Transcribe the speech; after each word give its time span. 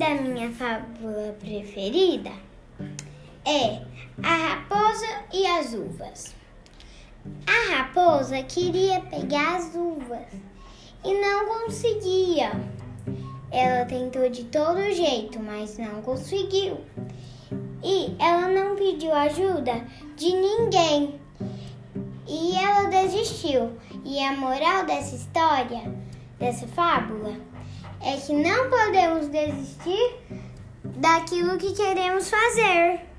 a 0.00 0.22
minha 0.22 0.50
fábula 0.50 1.36
preferida 1.38 2.30
é 3.44 3.82
A 4.22 4.36
Raposa 4.36 5.24
e 5.32 5.46
as 5.46 5.74
Uvas. 5.74 6.34
A 7.46 7.76
raposa 7.76 8.42
queria 8.42 9.00
pegar 9.02 9.56
as 9.56 9.74
uvas 9.76 10.26
e 11.04 11.14
não 11.14 11.46
conseguia. 11.46 12.50
Ela 13.50 13.84
tentou 13.84 14.28
de 14.28 14.44
todo 14.44 14.92
jeito, 14.92 15.38
mas 15.38 15.78
não 15.78 16.02
conseguiu. 16.02 16.80
E 17.84 18.16
ela 18.18 18.48
não 18.48 18.74
pediu 18.74 19.12
ajuda 19.12 19.86
de 20.16 20.32
ninguém. 20.32 21.20
E 22.26 22.56
ela 22.56 22.88
desistiu. 22.88 23.72
E 24.04 24.18
a 24.18 24.32
moral 24.32 24.84
dessa 24.84 25.14
história, 25.14 25.94
dessa 26.40 26.66
fábula, 26.68 27.36
é 28.04 28.16
que 28.16 28.32
não 28.32 28.68
podemos 28.68 29.28
desistir 29.28 30.16
daquilo 30.84 31.56
que 31.58 31.72
queremos 31.72 32.28
fazer. 32.28 33.11